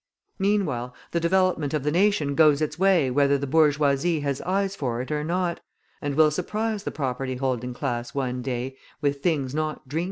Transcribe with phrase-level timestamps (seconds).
[0.39, 4.99] Meanwhile, the development of the nation goes its way whether the bourgeoisie has eyes for
[4.99, 5.59] it or not,
[6.01, 9.75] and will surprise the property holding class one day with things not dreamed of in
[9.83, 9.99] its philosophy.